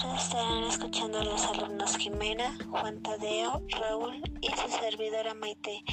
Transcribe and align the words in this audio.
Estarán 0.00 0.64
escuchando 0.64 1.18
a 1.18 1.24
los 1.24 1.44
alumnos 1.44 1.94
Jimena, 1.98 2.56
Juan 2.70 3.02
Tadeo, 3.02 3.62
Raúl 3.68 4.22
y 4.40 4.46
su 4.48 4.68
servidora 4.80 5.34
Maite, 5.34 5.84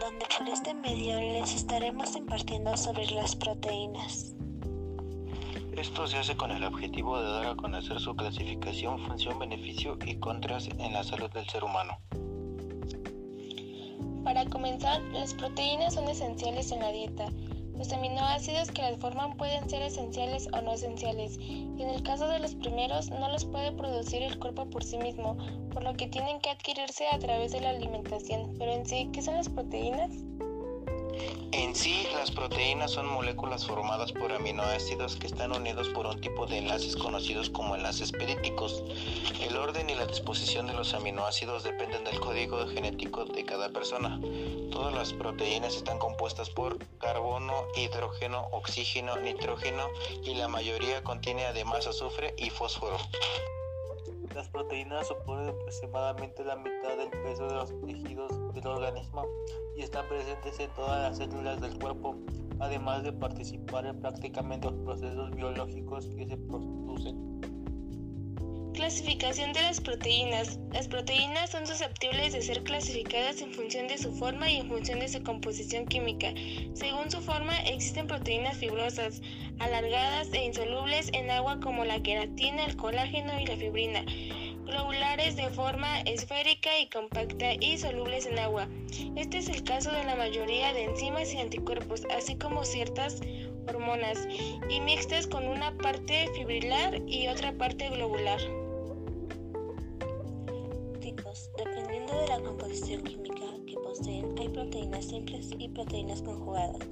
donde 0.00 0.26
por 0.26 0.48
este 0.48 0.74
medio 0.74 1.18
les 1.18 1.56
estaremos 1.56 2.14
impartiendo 2.14 2.76
sobre 2.76 3.10
las 3.10 3.34
proteínas. 3.34 4.32
Esto 5.76 6.06
se 6.06 6.18
hace 6.18 6.36
con 6.36 6.52
el 6.52 6.62
objetivo 6.62 7.20
de 7.20 7.30
dar 7.30 7.46
a 7.46 7.56
conocer 7.56 7.98
su 7.98 8.14
clasificación, 8.14 9.00
función, 9.00 9.40
beneficio 9.40 9.98
y 10.06 10.20
contras 10.20 10.68
en 10.68 10.92
la 10.92 11.02
salud 11.02 11.30
del 11.30 11.48
ser 11.48 11.64
humano. 11.64 11.98
Para 14.22 14.46
comenzar, 14.46 15.02
las 15.12 15.34
proteínas 15.34 15.94
son 15.94 16.08
esenciales 16.08 16.70
en 16.70 16.78
la 16.78 16.92
dieta 16.92 17.32
los 17.78 17.92
aminoácidos 17.92 18.70
que 18.72 18.82
las 18.82 18.98
forman 18.98 19.36
pueden 19.36 19.70
ser 19.70 19.82
esenciales 19.82 20.48
o 20.52 20.60
no 20.60 20.72
esenciales, 20.72 21.38
y 21.38 21.80
en 21.80 21.88
el 21.88 22.02
caso 22.02 22.28
de 22.28 22.40
los 22.40 22.56
primeros 22.56 23.10
no 23.10 23.28
los 23.30 23.44
puede 23.44 23.72
producir 23.72 24.22
el 24.22 24.38
cuerpo 24.38 24.68
por 24.68 24.82
sí 24.82 24.98
mismo, 24.98 25.36
por 25.70 25.84
lo 25.84 25.94
que 25.94 26.08
tienen 26.08 26.40
que 26.40 26.50
adquirirse 26.50 27.06
a 27.08 27.18
través 27.18 27.52
de 27.52 27.60
la 27.60 27.70
alimentación. 27.70 28.54
Pero 28.58 28.72
en 28.72 28.84
sí, 28.84 29.08
¿qué 29.12 29.22
son 29.22 29.36
las 29.36 29.48
proteínas? 29.48 30.10
Las 32.18 32.32
proteínas 32.32 32.90
son 32.90 33.06
moléculas 33.06 33.64
formadas 33.64 34.10
por 34.10 34.32
aminoácidos 34.32 35.14
que 35.14 35.28
están 35.28 35.52
unidos 35.52 35.88
por 35.90 36.04
un 36.04 36.20
tipo 36.20 36.46
de 36.46 36.58
enlaces 36.58 36.96
conocidos 36.96 37.48
como 37.48 37.76
enlaces 37.76 38.10
períticos. 38.10 38.82
El 39.40 39.56
orden 39.56 39.88
y 39.88 39.94
la 39.94 40.04
disposición 40.04 40.66
de 40.66 40.72
los 40.72 40.94
aminoácidos 40.94 41.62
dependen 41.62 42.02
del 42.02 42.18
código 42.18 42.66
genético 42.66 43.24
de 43.24 43.44
cada 43.44 43.68
persona. 43.68 44.20
Todas 44.72 44.92
las 44.94 45.12
proteínas 45.12 45.76
están 45.76 46.00
compuestas 46.00 46.50
por 46.50 46.84
carbono, 46.98 47.68
hidrógeno, 47.76 48.48
oxígeno, 48.50 49.16
nitrógeno 49.18 49.86
y 50.24 50.34
la 50.34 50.48
mayoría 50.48 51.04
contiene 51.04 51.46
además 51.46 51.86
azufre 51.86 52.34
y 52.36 52.50
fósforo. 52.50 52.96
Las 54.68 54.74
proteínas 54.74 55.08
suponen 55.08 55.48
aproximadamente 55.48 56.44
la 56.44 56.56
mitad 56.56 56.98
del 56.98 57.08
peso 57.22 57.48
de 57.48 57.54
los 57.54 57.80
tejidos 57.86 58.52
del 58.52 58.66
organismo 58.66 59.24
y 59.74 59.80
están 59.80 60.06
presentes 60.08 60.60
en 60.60 60.70
todas 60.74 61.00
las 61.00 61.16
células 61.16 61.58
del 61.62 61.78
cuerpo, 61.78 62.18
además 62.60 63.02
de 63.02 63.14
participar 63.14 63.86
en 63.86 63.98
prácticamente 63.98 64.70
los 64.70 64.78
procesos 64.84 65.30
biológicos 65.30 66.10
que 66.14 66.28
se 66.28 66.36
producen. 66.36 67.38
Clasificación 68.74 69.54
de 69.54 69.62
las 69.62 69.80
proteínas. 69.80 70.58
Las 70.70 70.86
proteínas 70.86 71.48
son 71.48 71.66
susceptibles 71.66 72.34
de 72.34 72.42
ser 72.42 72.62
clasificadas 72.62 73.40
en 73.40 73.54
función 73.54 73.88
de 73.88 73.96
su 73.96 74.12
forma 74.16 74.50
y 74.50 74.58
en 74.58 74.68
función 74.68 75.00
de 75.00 75.08
su 75.08 75.22
composición 75.22 75.86
química. 75.86 76.34
Según 76.74 77.10
su 77.10 77.22
forma, 77.22 77.56
existen 77.60 78.06
proteínas 78.06 78.58
fibrosas, 78.58 79.22
alargadas 79.60 80.30
e 80.34 80.44
insolubles 80.44 81.10
en 81.14 81.30
agua 81.30 81.58
como 81.58 81.86
la 81.86 82.02
queratina, 82.02 82.66
el 82.66 82.76
colágeno 82.76 83.40
y 83.40 83.46
la 83.46 83.56
fibrina, 83.56 84.04
globulares 84.78 85.34
de 85.34 85.50
forma 85.50 86.00
esférica 86.02 86.70
y 86.78 86.88
compacta 86.88 87.54
y 87.54 87.78
solubles 87.78 88.26
en 88.26 88.38
agua. 88.38 88.68
Este 89.16 89.38
es 89.38 89.48
el 89.48 89.64
caso 89.64 89.90
de 89.90 90.04
la 90.04 90.14
mayoría 90.14 90.72
de 90.72 90.84
enzimas 90.84 91.32
y 91.34 91.38
anticuerpos, 91.38 92.02
así 92.16 92.36
como 92.36 92.64
ciertas 92.64 93.20
hormonas, 93.66 94.28
y 94.70 94.80
mixtas 94.80 95.26
con 95.26 95.48
una 95.48 95.76
parte 95.78 96.28
fibrilar 96.36 97.02
y 97.08 97.26
otra 97.26 97.52
parte 97.54 97.88
globular. 97.90 98.40
dependiendo 101.56 102.20
de 102.20 102.28
la 102.28 102.40
composición 102.40 103.02
química 103.02 103.46
que 103.66 103.74
poseen, 103.74 104.34
hay 104.38 104.48
proteínas 104.48 105.04
simples 105.06 105.50
y 105.58 105.68
proteínas 105.68 106.22
conjugadas, 106.22 106.86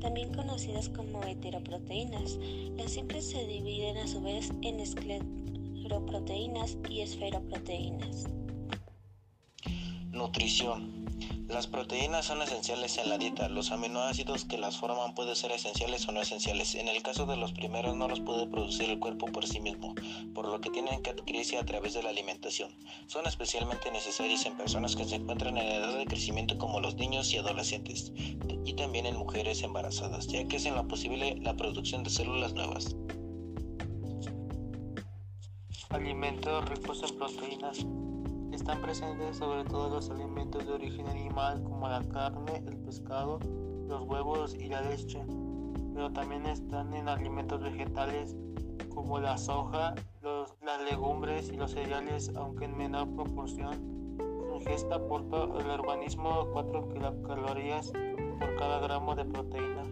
también 0.00 0.32
conocidas 0.34 0.88
como 0.90 1.22
heteroproteínas. 1.24 2.38
Las 2.76 2.92
simples 2.92 3.28
se 3.28 3.46
dividen 3.46 3.96
a 3.96 4.06
su 4.06 4.20
vez 4.20 4.50
en 4.62 4.80
escleroproteínas 5.92 6.78
y 6.88 7.00
esferoproteínas. 7.02 8.24
Nutrición. 10.10 11.02
Las 11.48 11.66
proteínas 11.66 12.24
son 12.24 12.40
esenciales 12.40 12.96
en 12.96 13.10
la 13.10 13.18
dieta. 13.18 13.50
Los 13.50 13.72
aminoácidos 13.72 14.46
que 14.46 14.56
las 14.56 14.78
forman 14.78 15.14
pueden 15.14 15.36
ser 15.36 15.52
esenciales 15.52 16.08
o 16.08 16.12
no 16.12 16.22
esenciales. 16.22 16.74
En 16.76 16.88
el 16.88 17.02
caso 17.02 17.26
de 17.26 17.36
los 17.36 17.52
primeros 17.52 17.94
no 17.94 18.08
los 18.08 18.20
puede 18.20 18.46
producir 18.46 18.88
el 18.88 18.98
cuerpo 18.98 19.26
por 19.26 19.46
sí 19.46 19.60
mismo, 19.60 19.94
por 20.34 20.48
lo 20.48 20.62
que 20.62 20.70
tienen 20.70 21.02
que 21.02 21.10
adquirirse 21.10 21.58
a 21.58 21.66
través 21.66 21.92
de 21.92 22.02
la 22.02 22.08
alimentación. 22.08 22.70
Son 23.06 23.26
especialmente 23.26 23.90
necesarios 23.90 24.46
en 24.46 24.56
personas 24.56 24.96
que 24.96 25.04
se 25.04 25.16
encuentran 25.16 25.58
en 25.58 25.66
edad 25.66 25.98
de 25.98 26.06
crecimiento 26.06 26.56
como 26.56 26.80
los 26.80 26.94
niños 26.94 27.30
y 27.34 27.36
adolescentes, 27.36 28.12
y 28.64 28.72
también 28.72 29.04
en 29.04 29.18
mujeres 29.18 29.62
embarazadas, 29.62 30.28
ya 30.28 30.48
que 30.48 30.56
es 30.56 30.64
en 30.64 30.74
lo 30.74 30.88
posible 30.88 31.36
la 31.42 31.54
producción 31.54 32.02
de 32.02 32.10
células 32.10 32.54
nuevas. 32.54 32.96
Alimentos 35.92 36.66
ricos 36.70 37.02
en 37.02 37.18
proteínas 37.18 37.86
están 38.50 38.80
presentes 38.80 39.36
sobre 39.36 39.62
todo 39.64 39.90
los 39.90 40.08
alimentos 40.08 40.66
de 40.66 40.72
origen 40.72 41.06
animal 41.06 41.62
como 41.64 41.86
la 41.86 42.02
carne, 42.08 42.64
el 42.66 42.78
pescado, 42.78 43.38
los 43.88 44.02
huevos 44.02 44.54
y 44.54 44.68
la 44.68 44.80
leche, 44.80 45.22
pero 45.92 46.10
también 46.10 46.46
están 46.46 46.94
en 46.94 47.10
alimentos 47.10 47.60
vegetales 47.60 48.34
como 48.94 49.18
la 49.18 49.36
soja, 49.36 49.94
las 50.22 50.82
legumbres 50.90 51.50
y 51.50 51.56
los 51.56 51.72
cereales, 51.72 52.32
aunque 52.36 52.64
en 52.64 52.76
menor 52.76 53.14
proporción. 53.14 54.16
Su 54.16 54.54
ingesta 54.54 54.94
aporta 54.94 55.42
al 55.42 55.70
organismo 55.70 56.48
4 56.54 56.88
kilocalorías 56.88 57.92
por 58.38 58.56
cada 58.56 58.80
gramo 58.80 59.14
de 59.14 59.26
proteína. 59.26 59.82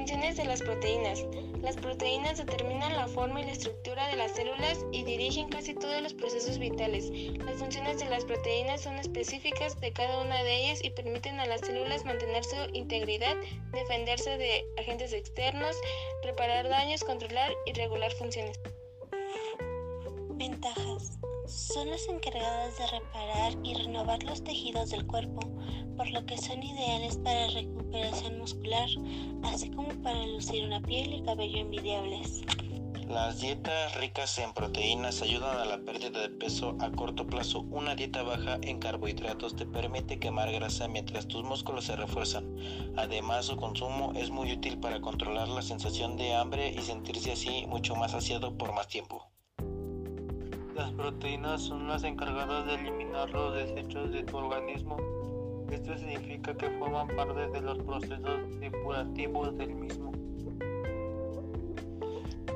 Funciones 0.00 0.38
de 0.38 0.46
las 0.46 0.62
proteínas. 0.62 1.26
Las 1.60 1.76
proteínas 1.76 2.38
determinan 2.38 2.96
la 2.96 3.06
forma 3.06 3.42
y 3.42 3.44
la 3.44 3.52
estructura 3.52 4.06
de 4.06 4.16
las 4.16 4.32
células 4.32 4.78
y 4.92 5.04
dirigen 5.04 5.50
casi 5.50 5.74
todos 5.74 6.00
los 6.00 6.14
procesos 6.14 6.58
vitales. 6.58 7.10
Las 7.44 7.58
funciones 7.58 7.98
de 7.98 8.08
las 8.08 8.24
proteínas 8.24 8.80
son 8.80 8.94
específicas 8.94 9.78
de 9.78 9.92
cada 9.92 10.22
una 10.22 10.42
de 10.42 10.64
ellas 10.64 10.82
y 10.82 10.88
permiten 10.88 11.38
a 11.38 11.44
las 11.44 11.60
células 11.60 12.06
mantener 12.06 12.42
su 12.44 12.56
integridad, 12.72 13.36
defenderse 13.72 14.38
de 14.38 14.64
agentes 14.78 15.12
externos, 15.12 15.76
reparar 16.22 16.70
daños, 16.70 17.04
controlar 17.04 17.52
y 17.66 17.74
regular 17.74 18.10
funciones. 18.12 18.58
Ventajas. 20.30 21.18
Son 21.46 21.90
las 21.90 22.08
encargadas 22.08 22.78
de 22.78 22.86
reparar 22.86 23.52
y 23.62 23.74
renovar 23.74 24.22
los 24.22 24.42
tejidos 24.42 24.90
del 24.90 25.06
cuerpo, 25.06 25.40
por 26.00 26.10
lo 26.12 26.24
que 26.24 26.38
son 26.38 26.62
ideales 26.62 27.18
para 27.18 27.48
recuperación 27.48 28.38
muscular, 28.38 28.88
así 29.42 29.70
como 29.70 29.90
para 30.02 30.26
lucir 30.28 30.64
una 30.64 30.80
piel 30.80 31.12
y 31.12 31.22
cabello 31.22 31.58
envidiables. 31.58 32.40
Las 33.06 33.42
dietas 33.42 33.94
ricas 33.96 34.38
en 34.38 34.54
proteínas 34.54 35.20
ayudan 35.20 35.58
a 35.58 35.66
la 35.66 35.76
pérdida 35.76 36.22
de 36.22 36.30
peso 36.30 36.74
a 36.80 36.90
corto 36.90 37.26
plazo. 37.26 37.66
Una 37.70 37.96
dieta 37.96 38.22
baja 38.22 38.56
en 38.62 38.78
carbohidratos 38.78 39.56
te 39.56 39.66
permite 39.66 40.18
quemar 40.18 40.50
grasa 40.50 40.88
mientras 40.88 41.28
tus 41.28 41.44
músculos 41.44 41.84
se 41.84 41.96
refuerzan. 41.96 42.56
Además, 42.96 43.44
su 43.44 43.58
consumo 43.58 44.14
es 44.16 44.30
muy 44.30 44.52
útil 44.52 44.78
para 44.78 45.02
controlar 45.02 45.48
la 45.48 45.60
sensación 45.60 46.16
de 46.16 46.32
hambre 46.32 46.70
y 46.70 46.80
sentirse 46.80 47.32
así 47.32 47.66
mucho 47.66 47.94
más 47.94 48.12
saciado 48.12 48.56
por 48.56 48.72
más 48.72 48.88
tiempo. 48.88 49.28
Las 50.74 50.92
proteínas 50.92 51.60
son 51.60 51.88
las 51.88 52.04
encargadas 52.04 52.64
de 52.64 52.76
eliminar 52.76 53.28
los 53.28 53.54
desechos 53.54 54.10
de 54.12 54.22
tu 54.22 54.38
organismo. 54.38 55.19
Esto 55.70 55.96
significa 55.96 56.56
que 56.56 56.70
forman 56.78 57.06
parte 57.08 57.48
de 57.48 57.60
los 57.60 57.78
procesos 57.78 58.60
depurativos 58.60 59.56
del 59.56 59.74
mismo. 59.74 60.12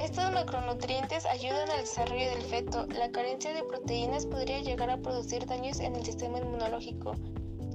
Estos 0.00 0.32
macronutrientes 0.32 1.26
ayudan 1.26 1.70
al 1.70 1.80
desarrollo 1.80 2.30
del 2.30 2.42
feto. 2.42 2.86
La 2.98 3.10
carencia 3.10 3.52
de 3.52 3.64
proteínas 3.64 4.26
podría 4.26 4.60
llegar 4.60 4.90
a 4.90 4.98
producir 4.98 5.44
daños 5.46 5.80
en 5.80 5.96
el 5.96 6.04
sistema 6.04 6.38
inmunológico, 6.38 7.14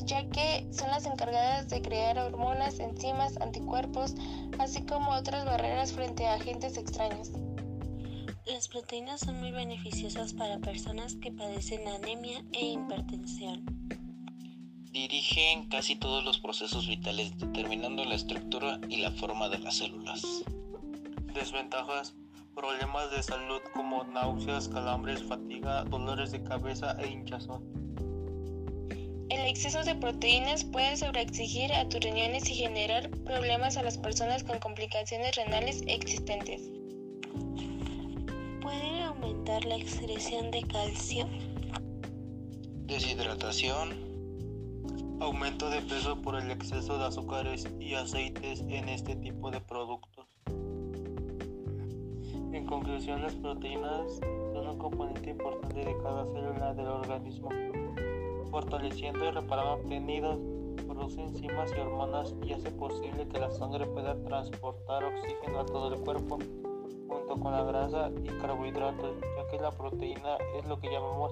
ya 0.05 0.27
que 0.29 0.67
son 0.71 0.89
las 0.89 1.05
encargadas 1.05 1.67
de 1.69 1.81
crear 1.81 2.17
hormonas, 2.17 2.79
enzimas, 2.79 3.39
anticuerpos, 3.41 4.15
así 4.59 4.85
como 4.85 5.11
otras 5.11 5.45
barreras 5.45 5.91
frente 5.91 6.25
a 6.27 6.35
agentes 6.35 6.77
extraños. 6.77 7.31
Las 8.45 8.67
proteínas 8.67 9.21
son 9.21 9.39
muy 9.39 9.51
beneficiosas 9.51 10.33
para 10.33 10.59
personas 10.59 11.15
que 11.15 11.31
padecen 11.31 11.87
anemia 11.87 12.43
e 12.51 12.65
hipertensión. 12.65 13.63
Dirigen 14.93 15.67
casi 15.69 15.95
todos 15.95 16.23
los 16.23 16.39
procesos 16.39 16.87
vitales 16.87 17.37
determinando 17.39 18.05
la 18.05 18.13
estructura 18.13 18.79
y 18.87 18.97
la 18.97 19.11
forma 19.11 19.49
de 19.49 19.57
las 19.57 19.77
células. 19.77 20.21
Desventajas. 21.33 22.13
Problemas 22.55 23.09
de 23.09 23.23
salud 23.23 23.59
como 23.73 24.03
náuseas, 24.03 24.69
calambres, 24.69 25.23
fatiga, 25.23 25.83
dolores 25.85 26.31
de 26.31 26.43
cabeza 26.43 26.95
e 27.01 27.07
hinchazón. 27.07 27.63
El 29.29 29.47
exceso 29.47 29.83
de 29.83 29.95
proteínas 29.95 30.63
puede 30.63 30.95
sobreexigir 30.95 31.73
a 31.73 31.89
tus 31.89 31.99
riñones 32.01 32.47
y 32.49 32.53
generar 32.53 33.09
problemas 33.25 33.75
a 33.77 33.83
las 33.83 33.97
personas 33.97 34.43
con 34.43 34.59
complicaciones 34.59 35.35
renales 35.35 35.81
existentes 35.87 36.61
aumentar 39.23 39.65
la 39.65 39.75
excreción 39.75 40.51
de 40.51 40.61
calcio. 40.63 41.27
Deshidratación. 42.85 44.02
Aumento 45.23 45.69
de 45.69 45.81
peso 45.81 46.21
por 46.21 46.35
el 46.35 46.51
exceso 46.51 46.97
de 46.97 47.05
azúcares 47.05 47.65
y 47.79 47.93
aceites 47.93 48.59
en 48.67 48.89
este 48.89 49.15
tipo 49.15 49.49
de 49.51 49.61
productos. 49.61 50.27
En 52.51 52.65
conclusión, 52.65 53.21
las 53.21 53.33
proteínas 53.35 54.19
son 54.19 54.67
un 54.67 54.77
componente 54.77 55.29
importante 55.29 55.79
de 55.79 55.97
cada 56.03 56.25
célula 56.25 56.73
del 56.73 56.87
organismo, 56.87 57.47
fortaleciendo 58.51 59.23
y 59.23 59.31
reparando 59.31 59.87
tejidos, 59.87 60.39
produce 60.85 61.21
enzimas 61.21 61.71
y 61.71 61.79
hormonas 61.79 62.35
y 62.45 62.51
hace 62.51 62.71
posible 62.71 63.25
que 63.29 63.39
la 63.39 63.49
sangre 63.49 63.85
pueda 63.85 64.21
transportar 64.25 65.05
oxígeno 65.05 65.61
a 65.61 65.65
todo 65.65 65.93
el 65.93 66.01
cuerpo, 66.01 66.37
junto 67.07 67.39
con 67.39 67.53
la 67.53 67.63
grasa 67.63 68.11
y 68.25 68.27
carbohidratos, 68.41 69.15
ya 69.21 69.47
que 69.49 69.57
la 69.57 69.71
proteína 69.71 70.35
es 70.59 70.67
lo 70.67 70.77
que 70.81 70.91
llamamos 70.91 71.31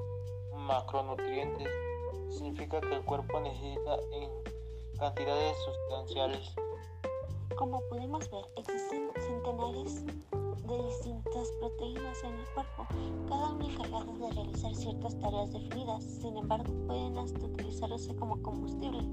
macronutrientes. 0.54 1.68
Significa 2.32 2.80
que 2.82 2.96
el 2.96 3.04
cuerpo 3.04 3.40
necesita 3.42 3.98
en 4.14 4.30
cantidades 4.98 5.56
sustanciales. 5.66 6.56
Como 7.58 7.82
podemos 7.90 8.30
ver, 8.32 8.46
existen 8.56 9.12
centenares 9.20 10.06
de 10.06 10.84
distintas 10.86 11.52
proteínas 11.60 12.24
en 12.24 12.36
el 12.36 12.46
cuerpo, 12.54 12.88
cada 13.28 13.52
una 13.52 13.66
encargada 13.66 14.14
de 14.14 14.32
realizar 14.32 14.74
ciertas 14.74 15.20
tareas 15.20 15.52
definidas. 15.52 16.04
Sin 16.04 16.38
embargo, 16.38 16.72
pueden 16.88 17.18
hasta 17.18 17.46
utilizarse 17.46 18.16
como 18.16 18.42
combustible, 18.42 19.04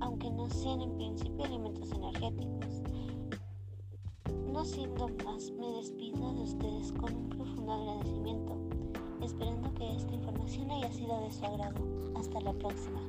aunque 0.00 0.30
no 0.30 0.50
sean 0.50 0.80
en 0.80 0.96
principio 0.96 1.44
alimentos 1.44 1.92
energéticos. 1.92 2.82
No 4.52 4.64
siendo 4.64 5.08
más, 5.24 5.50
me 5.52 5.68
despido 5.72 6.34
de 6.34 6.42
ustedes 6.42 6.92
con 6.92 7.14
un 7.14 7.28
profundo 7.30 7.72
agradecimiento, 7.72 8.21
esperando 9.24 9.72
que 9.74 9.96
esta 9.96 10.14
información 10.14 10.70
haya 10.70 10.92
sido 10.92 11.20
de 11.20 11.32
su 11.32 11.44
agrado. 11.44 11.80
Hasta 12.16 12.40
la 12.40 12.52
próxima. 12.52 13.00